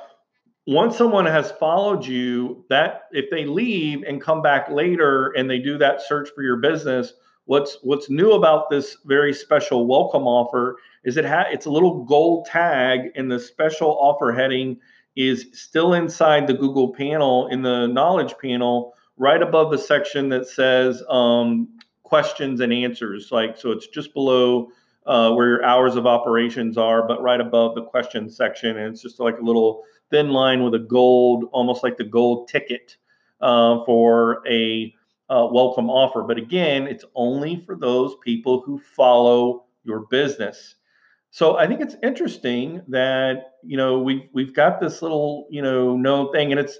once 0.66 0.96
someone 0.96 1.26
has 1.26 1.50
followed 1.52 2.06
you, 2.06 2.64
that 2.68 3.02
if 3.12 3.30
they 3.30 3.44
leave 3.44 4.02
and 4.02 4.20
come 4.20 4.42
back 4.42 4.70
later 4.70 5.32
and 5.36 5.48
they 5.48 5.58
do 5.58 5.78
that 5.78 6.00
search 6.00 6.28
for 6.34 6.42
your 6.42 6.56
business, 6.56 7.12
what's 7.46 7.78
what's 7.82 8.10
new 8.10 8.32
about 8.32 8.70
this 8.70 8.96
very 9.06 9.32
special 9.32 9.86
welcome 9.86 10.26
offer 10.26 10.76
is 11.04 11.16
it 11.16 11.24
ha- 11.24 11.48
it's 11.50 11.66
a 11.66 11.70
little 11.70 12.04
gold 12.04 12.46
tag 12.46 13.10
in 13.14 13.28
the 13.28 13.38
special 13.38 13.96
offer 13.98 14.32
heading 14.32 14.78
is 15.18 15.46
still 15.52 15.92
inside 15.94 16.46
the 16.46 16.54
Google 16.54 16.94
panel 16.94 17.48
in 17.48 17.60
the 17.62 17.86
knowledge 17.86 18.34
panel 18.40 18.94
right 19.16 19.42
above 19.42 19.70
the 19.70 19.78
section 19.78 20.28
that 20.30 20.46
says 20.46 21.02
um, 21.10 21.68
questions 22.04 22.60
and 22.60 22.72
answers 22.72 23.30
like 23.30 23.58
so 23.58 23.70
it's 23.70 23.88
just 23.88 24.14
below 24.14 24.70
uh, 25.06 25.32
where 25.32 25.48
your 25.48 25.64
hours 25.64 25.96
of 25.96 26.06
operations 26.06 26.78
are 26.78 27.06
but 27.06 27.20
right 27.20 27.40
above 27.40 27.74
the 27.74 27.82
question 27.82 28.30
section 28.30 28.76
and 28.78 28.92
it's 28.94 29.02
just 29.02 29.20
like 29.20 29.38
a 29.38 29.42
little 29.42 29.82
thin 30.10 30.30
line 30.30 30.62
with 30.62 30.74
a 30.74 30.78
gold, 30.78 31.44
almost 31.52 31.82
like 31.82 31.96
the 31.96 32.04
gold 32.04 32.48
ticket 32.48 32.96
uh, 33.40 33.84
for 33.84 34.42
a 34.48 34.94
uh, 35.30 35.46
welcome 35.50 35.90
offer. 35.90 36.22
But 36.22 36.38
again, 36.38 36.86
it's 36.86 37.04
only 37.14 37.62
for 37.66 37.76
those 37.76 38.16
people 38.24 38.62
who 38.62 38.78
follow 38.78 39.64
your 39.84 40.00
business. 40.10 40.76
So 41.30 41.56
I 41.56 41.66
think 41.66 41.80
it's 41.80 41.96
interesting 42.02 42.82
that 42.88 43.52
you 43.62 43.76
know 43.76 43.98
we've 43.98 44.28
we've 44.32 44.54
got 44.54 44.80
this 44.80 45.02
little 45.02 45.46
you 45.50 45.62
know 45.62 45.96
known 45.96 46.32
thing, 46.32 46.52
and 46.52 46.60
it's 46.60 46.74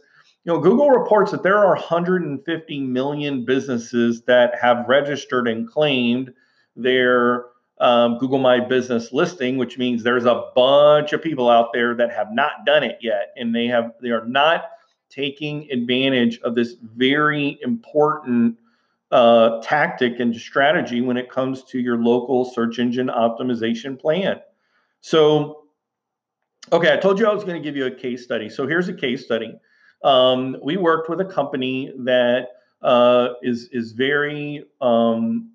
you 0.45 0.53
know 0.53 0.59
Google 0.59 0.91
reports 0.91 1.31
that 1.33 1.43
there 1.43 1.59
are 1.59 1.75
150 1.75 2.81
million 2.81 3.45
businesses 3.45 4.23
that 4.23 4.59
have 4.61 4.89
registered 4.89 5.49
and 5.49 5.69
claimed 5.69 6.33
their 6.77 7.47
um, 7.81 8.19
Google 8.19 8.39
My 8.39 8.61
Business 8.61 9.13
listing, 9.13 9.59
which 9.59 9.79
means 9.79 10.03
there's 10.03 10.25
a 10.25 10.51
bunch 10.55 11.13
of 11.13 11.23
people 11.23 11.49
out 11.49 11.73
there 11.73 11.95
that 11.95 12.13
have 12.13 12.33
not 12.33 12.65
done 12.65 12.83
it 12.83 12.99
yet, 13.03 13.33
and 13.37 13.55
they 13.55 13.67
have 13.67 13.93
they 14.03 14.11
are 14.11 14.27
not 14.27 14.65
taking 15.11 15.71
advantage 15.71 16.39
of 16.41 16.55
this 16.55 16.75
very 16.97 17.59
important 17.63 18.57
uh, 19.11 19.61
tactic 19.63 20.21
and 20.21 20.35
strategy 20.37 21.01
when 21.01 21.17
it 21.17 21.31
comes 21.31 21.65
to 21.65 21.79
your 21.79 21.97
local 21.97 22.45
search 22.45 22.79
engine 22.79 23.09
optimization 23.09 23.99
plan. 23.99 24.41
So, 25.01 25.65
okay, 26.73 26.93
I 26.93 26.97
told 26.97 27.19
you 27.19 27.27
I 27.27 27.33
was 27.33 27.45
going 27.45 27.57
to 27.57 27.63
give 27.63 27.77
you 27.77 27.87
a 27.87 27.91
case 27.91 28.25
study. 28.25 28.49
So 28.49 28.67
here's 28.67 28.89
a 28.89 28.95
case 28.95 29.25
study. 29.25 29.55
Um, 30.05 30.57
we 30.63 30.77
worked 30.77 31.09
with 31.09 31.21
a 31.21 31.25
company 31.25 31.93
that 31.99 32.49
uh, 32.83 33.31
is 33.43 33.69
is 33.73 33.93
very 33.93 34.65
um, 34.81 35.51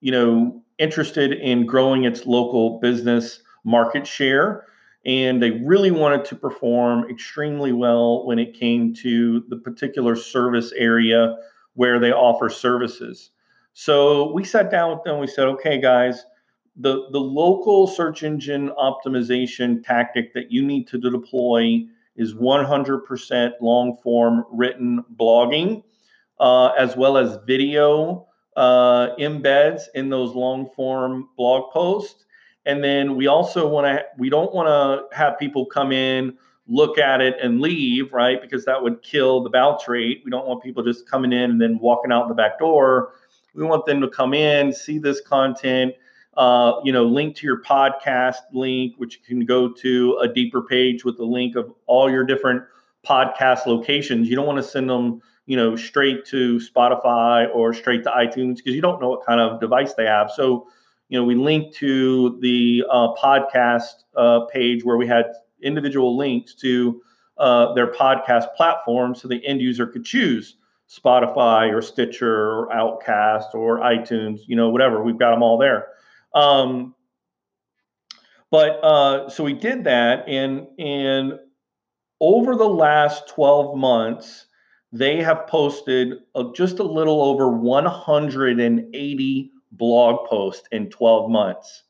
you 0.00 0.12
know 0.12 0.62
interested 0.78 1.32
in 1.32 1.66
growing 1.66 2.04
its 2.04 2.26
local 2.26 2.78
business 2.80 3.42
market 3.64 4.06
share. 4.06 4.64
And 5.06 5.42
they 5.42 5.52
really 5.52 5.90
wanted 5.90 6.24
to 6.26 6.36
perform 6.36 7.08
extremely 7.08 7.72
well 7.72 8.26
when 8.26 8.38
it 8.38 8.54
came 8.54 8.92
to 8.94 9.44
the 9.48 9.56
particular 9.56 10.16
service 10.16 10.72
area 10.72 11.36
where 11.78 12.00
they 12.00 12.10
offer 12.10 12.48
services. 12.48 13.30
So 13.72 14.32
we 14.32 14.42
sat 14.42 14.68
down 14.68 14.90
with 14.90 15.04
them. 15.04 15.20
We 15.20 15.28
said, 15.28 15.46
okay, 15.46 15.80
guys, 15.80 16.24
the, 16.74 17.06
the 17.12 17.20
local 17.20 17.86
search 17.86 18.24
engine 18.24 18.70
optimization 18.70 19.84
tactic 19.84 20.34
that 20.34 20.50
you 20.50 20.64
need 20.66 20.88
to 20.88 20.98
deploy 20.98 21.84
is 22.16 22.34
100% 22.34 23.52
long 23.60 23.96
form 24.02 24.44
written 24.50 25.04
blogging, 25.14 25.84
uh, 26.40 26.70
as 26.76 26.96
well 26.96 27.16
as 27.16 27.38
video 27.46 28.26
uh, 28.56 29.14
embeds 29.20 29.82
in 29.94 30.08
those 30.08 30.34
long 30.34 30.68
form 30.74 31.28
blog 31.36 31.70
posts. 31.72 32.24
And 32.66 32.82
then 32.82 33.14
we 33.14 33.28
also 33.28 33.68
want 33.68 33.86
to, 33.86 34.04
we 34.18 34.30
don't 34.30 34.52
want 34.52 34.66
to 34.66 35.16
have 35.16 35.38
people 35.38 35.64
come 35.64 35.92
in, 35.92 36.36
look 36.68 36.98
at 36.98 37.20
it 37.20 37.36
and 37.42 37.60
leave, 37.60 38.12
right? 38.12 38.40
Because 38.40 38.64
that 38.66 38.82
would 38.82 39.02
kill 39.02 39.42
the 39.42 39.50
bounce 39.50 39.88
rate. 39.88 40.22
We 40.24 40.30
don't 40.30 40.46
want 40.46 40.62
people 40.62 40.84
just 40.84 41.08
coming 41.08 41.32
in 41.32 41.50
and 41.50 41.60
then 41.60 41.78
walking 41.78 42.12
out 42.12 42.28
the 42.28 42.34
back 42.34 42.58
door. 42.58 43.14
We 43.54 43.64
want 43.64 43.86
them 43.86 44.00
to 44.02 44.08
come 44.08 44.34
in, 44.34 44.72
see 44.72 44.98
this 44.98 45.20
content, 45.20 45.94
uh, 46.36 46.74
you 46.84 46.92
know, 46.92 47.04
link 47.04 47.36
to 47.36 47.46
your 47.46 47.62
podcast 47.62 48.36
link, 48.52 48.94
which 48.98 49.22
can 49.24 49.44
go 49.44 49.72
to 49.72 50.18
a 50.22 50.28
deeper 50.28 50.62
page 50.62 51.04
with 51.04 51.16
the 51.16 51.24
link 51.24 51.56
of 51.56 51.72
all 51.86 52.10
your 52.10 52.24
different 52.24 52.62
podcast 53.06 53.66
locations. 53.66 54.28
You 54.28 54.36
don't 54.36 54.46
want 54.46 54.58
to 54.58 54.62
send 54.62 54.90
them 54.90 55.22
you 55.48 55.56
know, 55.56 55.76
straight 55.76 56.26
to 56.26 56.58
Spotify 56.58 57.48
or 57.54 57.72
straight 57.72 58.04
to 58.04 58.10
iTunes 58.10 58.56
because 58.56 58.74
you 58.74 58.82
don't 58.82 59.00
know 59.00 59.08
what 59.08 59.24
kind 59.24 59.40
of 59.40 59.58
device 59.60 59.94
they 59.94 60.04
have. 60.04 60.30
So, 60.30 60.68
you 61.08 61.18
know, 61.18 61.24
we 61.24 61.36
linked 61.36 61.74
to 61.76 62.38
the 62.42 62.84
uh, 62.90 63.14
podcast 63.14 64.04
uh, 64.14 64.40
page 64.52 64.84
where 64.84 64.98
we 64.98 65.06
had 65.06 65.24
individual 65.62 66.16
links 66.16 66.54
to 66.56 67.00
uh, 67.38 67.72
their 67.74 67.92
podcast 67.92 68.54
platform 68.56 69.14
so 69.14 69.28
the 69.28 69.44
end 69.46 69.60
user 69.60 69.86
could 69.86 70.04
choose 70.04 70.56
Spotify 70.88 71.72
or 71.72 71.82
Stitcher 71.82 72.32
or 72.32 72.72
Outcast 72.72 73.54
or 73.54 73.78
iTunes, 73.78 74.40
you 74.46 74.56
know, 74.56 74.70
whatever. 74.70 75.02
We've 75.02 75.18
got 75.18 75.32
them 75.32 75.42
all 75.42 75.58
there. 75.58 75.88
Um, 76.34 76.94
but 78.50 78.82
uh, 78.82 79.28
so 79.28 79.44
we 79.44 79.52
did 79.52 79.84
that, 79.84 80.26
and 80.26 80.66
and 80.78 81.38
over 82.20 82.56
the 82.56 82.68
last 82.68 83.28
12 83.28 83.76
months, 83.76 84.46
they 84.90 85.22
have 85.22 85.46
posted 85.46 86.14
a, 86.34 86.44
just 86.54 86.78
a 86.78 86.84
little 86.84 87.22
over 87.22 87.50
180 87.50 89.50
blog 89.72 90.28
posts 90.28 90.66
in 90.72 90.88
12 90.88 91.30
months. 91.30 91.82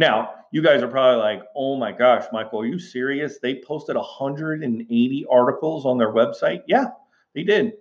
Now, 0.00 0.30
you 0.50 0.62
guys 0.62 0.82
are 0.82 0.88
probably 0.88 1.20
like, 1.20 1.42
oh 1.54 1.76
my 1.76 1.92
gosh, 1.92 2.24
Michael, 2.32 2.62
are 2.62 2.66
you 2.66 2.78
serious? 2.78 3.38
They 3.38 3.60
posted 3.60 3.96
180 3.96 5.26
articles 5.30 5.84
on 5.84 5.98
their 5.98 6.10
website? 6.10 6.62
Yeah, 6.66 6.86
they 7.34 7.42
did. 7.42 7.74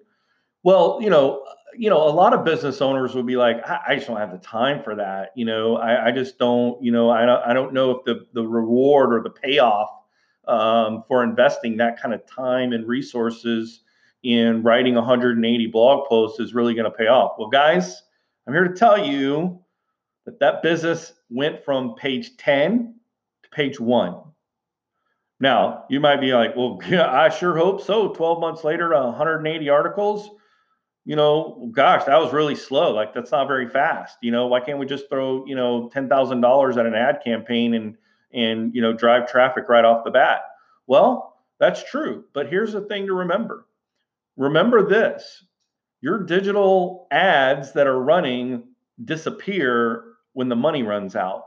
Well, 0.63 0.99
you 1.01 1.09
know, 1.09 1.45
you 1.77 1.89
know, 1.89 2.05
a 2.05 2.11
lot 2.11 2.33
of 2.33 2.43
business 2.43 2.81
owners 2.81 3.15
would 3.15 3.25
be 3.25 3.37
like, 3.37 3.65
I, 3.65 3.79
I 3.87 3.95
just 3.95 4.07
don't 4.07 4.17
have 4.17 4.33
the 4.33 4.37
time 4.39 4.83
for 4.83 4.95
that. 4.95 5.29
You 5.37 5.45
know, 5.45 5.77
I, 5.77 6.07
I 6.07 6.11
just 6.11 6.37
don't, 6.37 6.83
you 6.83 6.91
know, 6.91 7.09
I 7.09 7.25
don't, 7.25 7.41
I 7.41 7.53
don't 7.53 7.73
know 7.73 7.91
if 7.91 8.03
the, 8.03 8.25
the 8.33 8.45
reward 8.45 9.13
or 9.13 9.23
the 9.23 9.29
payoff 9.29 9.89
um, 10.45 11.05
for 11.07 11.23
investing 11.23 11.77
that 11.77 12.01
kind 12.01 12.13
of 12.13 12.25
time 12.25 12.73
and 12.73 12.85
resources 12.85 13.79
in 14.23 14.61
writing 14.61 14.95
180 14.95 15.67
blog 15.67 16.05
posts 16.09 16.41
is 16.41 16.53
really 16.53 16.73
going 16.73 16.83
to 16.83 16.97
pay 16.97 17.07
off. 17.07 17.35
Well, 17.39 17.47
guys, 17.47 18.03
I'm 18.45 18.53
here 18.53 18.67
to 18.67 18.75
tell 18.75 19.05
you 19.05 19.63
that 20.29 20.39
that 20.39 20.61
business 20.61 21.13
went 21.31 21.65
from 21.65 21.95
page 21.95 22.37
10 22.37 22.93
to 23.43 23.49
page 23.49 23.79
one. 23.79 24.21
Now, 25.39 25.85
you 25.89 25.99
might 25.99 26.21
be 26.21 26.33
like, 26.33 26.55
well, 26.55 26.79
yeah, 26.87 27.09
I 27.11 27.29
sure 27.29 27.57
hope 27.57 27.81
so. 27.81 28.09
12 28.09 28.39
months 28.39 28.63
later, 28.63 28.93
180 28.93 29.69
articles. 29.69 30.29
You 31.05 31.15
know, 31.15 31.71
gosh, 31.71 32.03
that 32.03 32.19
was 32.19 32.31
really 32.31 32.55
slow. 32.55 32.93
Like, 32.93 33.15
that's 33.15 33.31
not 33.31 33.47
very 33.47 33.67
fast. 33.67 34.17
You 34.21 34.31
know, 34.31 34.45
why 34.45 34.59
can't 34.59 34.77
we 34.77 34.85
just 34.85 35.09
throw, 35.09 35.45
you 35.47 35.55
know, 35.55 35.89
$10,000 35.95 36.77
at 36.77 36.85
an 36.85 36.93
ad 36.93 37.21
campaign 37.23 37.73
and, 37.73 37.97
and, 38.31 38.75
you 38.75 38.81
know, 38.81 38.93
drive 38.93 39.31
traffic 39.31 39.67
right 39.67 39.85
off 39.85 40.03
the 40.03 40.11
bat? 40.11 40.41
Well, 40.85 41.37
that's 41.59 41.89
true. 41.89 42.25
But 42.33 42.49
here's 42.49 42.73
the 42.73 42.81
thing 42.81 43.07
to 43.07 43.13
remember 43.13 43.65
remember 44.37 44.87
this 44.87 45.43
your 46.01 46.23
digital 46.23 47.07
ads 47.11 47.73
that 47.73 47.87
are 47.87 47.99
running 47.99 48.63
disappear 49.03 50.08
when 50.33 50.49
the 50.49 50.55
money 50.55 50.83
runs 50.83 51.15
out. 51.15 51.43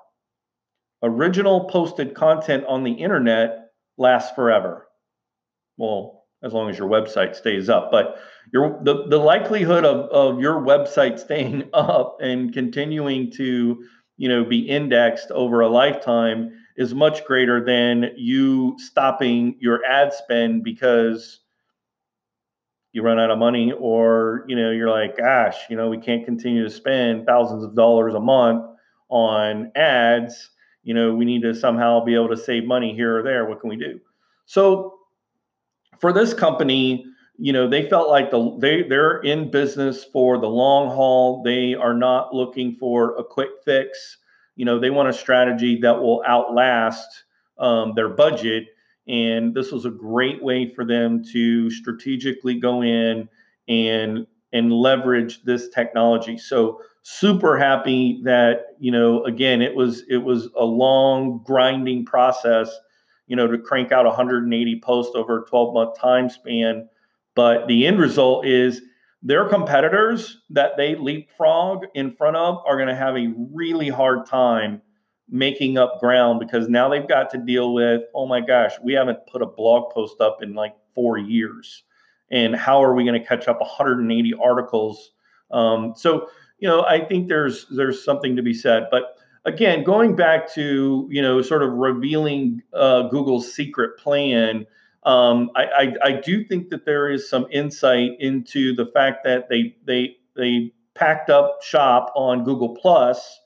Original 1.03 1.65
posted 1.65 2.15
content 2.15 2.65
on 2.67 2.85
the 2.85 2.93
internet 2.93 3.71
lasts 3.99 4.35
forever. 4.35 4.87
Well, 5.77 6.23
as 6.43 6.53
long 6.53 6.69
as 6.69 6.79
your 6.79 6.89
website 6.89 7.35
stays 7.35 7.69
up. 7.69 7.91
But 7.91 8.19
your 8.53 8.81
the, 8.83 9.07
the 9.09 9.19
likelihood 9.19 9.85
of, 9.85 10.11
of 10.11 10.41
your 10.41 10.61
website 10.61 11.19
staying 11.19 11.71
up 11.75 12.19
and 12.21 12.53
continuing 12.53 13.31
to 13.33 13.85
you 14.17 14.29
know 14.29 14.45
be 14.45 14.61
indexed 14.61 15.31
over 15.31 15.61
a 15.61 15.69
lifetime 15.69 16.53
is 16.77 16.95
much 16.95 17.25
greater 17.25 17.65
than 17.65 18.11
you 18.17 18.77
stopping 18.79 19.57
your 19.61 19.85
ad 19.85 20.13
spend 20.13 20.65
because 20.65 21.41
you 22.93 23.03
run 23.03 23.19
out 23.19 23.31
of 23.31 23.39
money 23.39 23.73
or 23.73 24.45
you 24.49 24.57
know 24.57 24.71
you're 24.71 24.91
like 24.91 25.17
gosh 25.17 25.57
you 25.71 25.77
know 25.77 25.89
we 25.89 25.99
can't 25.99 26.25
continue 26.25 26.63
to 26.63 26.71
spend 26.71 27.27
thousands 27.27 27.65
of 27.65 27.75
dollars 27.75 28.15
a 28.15 28.21
month 28.21 28.65
on 29.13 29.71
ads 29.77 30.51
you 30.83 30.95
know 30.95 31.15
we 31.15 31.25
need 31.25 31.43
to 31.43 31.55
somehow 31.55 32.03
be 32.05 32.15
able 32.15 32.29
to 32.29 32.37
save 32.37 32.65
money 32.65 32.95
here 32.95 33.19
or 33.19 33.23
there. 33.23 33.47
What 33.47 33.61
can 33.61 33.71
we 33.71 33.77
do? 33.77 34.01
So 34.47 34.99
for 36.01 36.13
this 36.13 36.35
company 36.35 37.05
you 37.39 37.53
know 37.53 37.69
they 37.69 37.89
felt 37.89 38.09
like 38.09 38.31
the 38.31 38.57
they 38.59 38.83
they're 38.83 39.19
in 39.21 39.51
business 39.51 40.05
for 40.05 40.39
the 40.39 40.49
long 40.49 40.89
haul. 40.89 41.43
They 41.43 41.75
are 41.75 41.95
not 41.95 42.35
looking 42.35 42.77
for 42.77 43.17
a 43.17 43.25
quick 43.25 43.51
fix. 43.65 44.19
You 44.57 44.65
know 44.65 44.79
they 44.79 44.91
want 44.91 45.09
a 45.09 45.13
strategy 45.13 45.79
that 45.83 46.01
will 46.01 46.23
outlast 46.27 47.25
um, 47.59 47.95
their 47.95 48.09
budget. 48.09 48.69
And 49.09 49.55
this 49.55 49.73
was 49.73 49.85
a 49.85 49.91
great 49.91 50.43
way 50.43 50.73
for 50.75 50.85
them 50.85 51.25
to 51.33 51.71
strategically 51.71 52.61
go 52.61 52.83
in 52.83 53.29
and 53.69 54.27
and 54.53 54.73
leverage 54.73 55.43
this 55.45 55.69
technology 55.69 56.37
so 56.37 56.81
super 57.03 57.59
happy 57.59 58.21
that 58.25 58.77
you 58.79 58.91
know 58.91 59.25
again 59.25 59.61
it 59.63 59.75
was 59.75 60.05
it 60.09 60.19
was 60.19 60.49
a 60.57 60.65
long 60.65 61.43
grinding 61.45 62.05
process 62.05 62.71
you 63.27 63.37
know 63.37 63.47
to 63.47 63.59
crank 63.59 63.93
out 63.93 64.05
180 64.05 64.81
posts 64.81 65.15
over 65.15 65.43
a 65.43 65.47
12 65.47 65.75
month 65.75 65.99
time 65.99 66.29
span 66.29 66.89
but 67.35 67.67
the 67.67 67.87
end 67.87 67.99
result 67.99 68.47
is 68.47 68.83
their 69.23 69.49
competitors 69.49 70.39
that 70.51 70.77
they 70.77 70.97
leapfrog 70.97 71.85
in 71.95 72.13
front 72.13 72.37
of 72.37 72.59
are 72.67 72.77
going 72.77 72.89
to 72.89 72.95
have 72.95 73.17
a 73.17 73.33
really 73.53 73.89
hard 73.89 74.27
time 74.27 74.83
making 75.29 75.79
up 75.79 76.01
ground 76.01 76.41
because 76.41 76.69
now 76.69 76.89
they've 76.89 77.09
got 77.09 77.31
to 77.31 77.39
deal 77.39 77.73
with, 77.73 78.03
oh 78.15 78.27
my 78.27 78.41
gosh, 78.41 78.73
we 78.83 78.93
haven't 78.93 79.19
put 79.31 79.41
a 79.41 79.47
blog 79.47 79.93
post 79.93 80.21
up 80.21 80.43
in 80.43 80.55
like 80.55 80.75
four 80.95 81.19
years. 81.19 81.85
And 82.33 82.57
how 82.57 82.83
are 82.83 82.95
we 82.95 83.05
going 83.05 83.21
to 83.21 83.27
catch 83.27 83.47
up 83.47 83.61
180 83.61 84.35
articles? 84.43 85.13
Um, 85.51 85.93
so, 85.97 86.29
you 86.59 86.69
know, 86.69 86.83
I 86.85 87.05
think 87.05 87.29
there's 87.29 87.67
there's 87.71 88.05
something 88.05 88.35
to 88.37 88.43
be 88.43 88.55
said. 88.55 88.89
But 88.91 89.17
again, 89.45 89.85
going 89.85 90.17
back 90.17 90.53
to 90.55 91.07
you 91.11 91.23
know, 91.23 91.43
sort 91.43 91.63
of 91.63 91.73
revealing 91.73 92.63
uh, 92.73 93.03
Google's 93.09 93.53
secret 93.53 93.99
plan, 93.99 94.67
um, 95.05 95.51
I, 95.55 95.65
I, 95.65 95.95
I 96.05 96.13
do 96.13 96.45
think 96.45 96.71
that 96.71 96.85
there 96.85 97.11
is 97.11 97.29
some 97.29 97.47
insight 97.51 98.13
into 98.19 98.75
the 98.75 98.87
fact 98.87 99.25
that 99.25 99.49
they 99.49 99.77
they 99.85 100.17
they 100.35 100.73
packed 100.95 101.31
up 101.31 101.63
shop 101.63 102.13
on 102.17 102.45
Google 102.45 102.71
Plus 102.75 103.41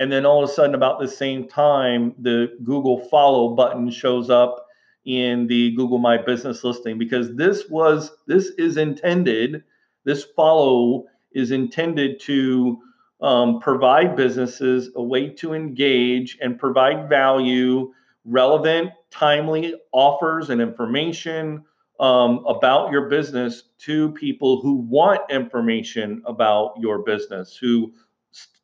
and 0.00 0.10
then 0.10 0.26
all 0.26 0.42
of 0.42 0.50
a 0.50 0.52
sudden 0.52 0.74
about 0.74 1.00
the 1.00 1.08
same 1.08 1.46
time 1.48 2.14
the 2.18 2.56
google 2.64 3.00
follow 3.08 3.54
button 3.54 3.90
shows 3.90 4.30
up 4.30 4.63
in 5.04 5.46
the 5.46 5.72
google 5.72 5.98
my 5.98 6.16
business 6.16 6.64
listing 6.64 6.98
because 6.98 7.34
this 7.36 7.68
was 7.68 8.10
this 8.26 8.46
is 8.58 8.76
intended 8.76 9.62
this 10.04 10.24
follow 10.36 11.04
is 11.32 11.50
intended 11.50 12.20
to 12.20 12.78
um, 13.20 13.60
provide 13.60 14.16
businesses 14.16 14.90
a 14.96 15.02
way 15.02 15.28
to 15.28 15.54
engage 15.54 16.38
and 16.40 16.58
provide 16.58 17.08
value 17.08 17.92
relevant 18.24 18.90
timely 19.10 19.74
offers 19.92 20.50
and 20.50 20.60
information 20.60 21.62
um, 22.00 22.44
about 22.46 22.90
your 22.90 23.08
business 23.08 23.64
to 23.78 24.10
people 24.12 24.60
who 24.60 24.74
want 24.74 25.20
information 25.30 26.22
about 26.26 26.74
your 26.78 27.02
business 27.02 27.56
who 27.56 27.92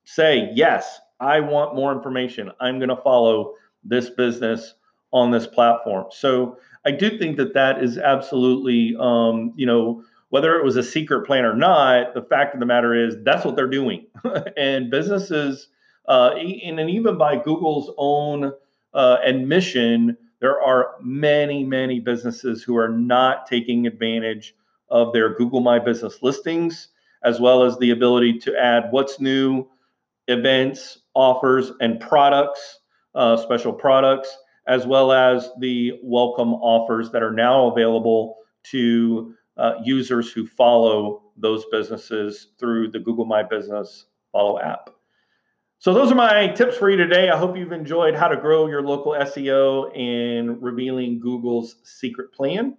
say 0.05 0.51
yes 0.55 1.01
I 1.21 1.41
want 1.41 1.75
more 1.75 1.93
information. 1.93 2.51
I'm 2.61 2.79
going 2.79 2.89
to 2.89 2.97
follow 2.97 3.55
this 3.85 4.09
business 4.09 4.75
on 5.13 5.31
this 5.31 5.47
platform. 5.47 6.07
So 6.11 6.59
I 6.85 6.93
do 6.93 7.19
think 7.19 7.37
that 7.37 7.55
that 7.55 7.83
is 7.83 7.99
absolutely, 7.99 8.97
um, 8.99 9.53
you 9.57 9.67
know, 9.67 10.05
whether 10.31 10.57
it 10.57 10.65
was 10.65 10.77
a 10.77 10.83
secret 10.83 11.27
plan 11.27 11.45
or 11.45 11.55
not, 11.55 12.15
the 12.15 12.23
fact 12.23 12.55
of 12.55 12.61
the 12.61 12.67
matter 12.67 12.95
is 12.95 13.17
that's 13.25 13.45
what 13.45 13.57
they're 13.57 13.69
doing. 13.69 14.07
and 14.57 14.91
businesses, 14.91 15.69
uh, 16.09 16.31
and, 16.37 16.79
and 16.79 16.91
even 16.91 17.19
by 17.19 17.37
Google's 17.37 17.93
own 17.99 18.53
uh, 18.95 19.17
admission, 19.25 20.17
there 20.41 20.61
are 20.61 20.95
many, 21.01 21.65
many 21.65 22.01
businesses 22.01 22.63
who 22.63 22.77
are 22.77 22.89
not 22.89 23.47
taking 23.47 23.87
advantage 23.87 24.55
of 24.89 25.13
their 25.13 25.35
Google 25.35 25.61
My 25.61 25.79
Business 25.79 26.23
listings, 26.23 26.89
as 27.23 27.41
well 27.41 27.63
as 27.63 27.79
the 27.79 27.91
ability 27.91 28.39
to 28.41 28.57
add 28.57 28.85
what's 28.91 29.21
new, 29.21 29.67
events, 30.29 30.99
offers, 31.15 31.73
and 31.81 32.01
products, 32.01 32.81
uh, 33.15 33.37
special 33.37 33.73
products, 33.73 34.35
as 34.71 34.87
well 34.87 35.11
as 35.11 35.51
the 35.59 35.99
welcome 36.01 36.55
offers 36.55 37.11
that 37.11 37.25
are 37.25 37.33
now 37.33 37.73
available 37.73 38.37
to 38.63 39.35
uh, 39.57 39.73
users 39.83 40.31
who 40.31 40.47
follow 40.47 41.23
those 41.37 41.65
businesses 41.73 42.53
through 42.57 42.89
the 42.89 43.01
Google 43.01 43.25
My 43.25 43.43
Business 43.43 44.07
Follow 44.31 44.61
app. 44.61 44.91
So, 45.81 45.93
those 45.93 46.13
are 46.13 46.15
my 46.15 46.47
tips 46.49 46.77
for 46.77 46.89
you 46.89 46.97
today. 46.97 47.31
I 47.31 47.37
hope 47.37 47.57
you've 47.57 47.73
enjoyed 47.73 48.15
how 48.15 48.29
to 48.29 48.37
grow 48.37 48.69
your 48.69 48.81
local 48.81 49.13
SEO 49.13 49.91
and 49.99 50.63
revealing 50.63 51.19
Google's 51.19 51.75
secret 51.83 52.33
plan. 52.33 52.77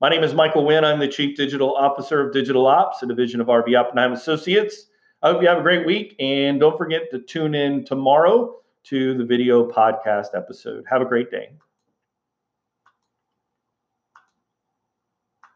My 0.00 0.08
name 0.08 0.24
is 0.24 0.32
Michael 0.32 0.64
Wynn. 0.64 0.82
I'm 0.82 0.98
the 0.98 1.08
Chief 1.08 1.36
Digital 1.36 1.74
Officer 1.74 2.26
of 2.26 2.32
Digital 2.32 2.66
Ops, 2.66 3.02
a 3.02 3.06
division 3.06 3.42
of 3.42 3.48
RB 3.48 3.78
Oppenheim 3.78 4.12
Associates. 4.12 4.86
I 5.22 5.32
hope 5.32 5.42
you 5.42 5.48
have 5.48 5.58
a 5.58 5.62
great 5.62 5.84
week. 5.84 6.16
And 6.18 6.58
don't 6.58 6.78
forget 6.78 7.10
to 7.10 7.18
tune 7.18 7.54
in 7.54 7.84
tomorrow 7.84 8.54
to 8.84 9.16
the 9.16 9.24
video 9.24 9.70
podcast 9.70 10.28
episode. 10.34 10.84
Have 10.88 11.02
a 11.02 11.06
great 11.06 11.30
day. 11.30 11.50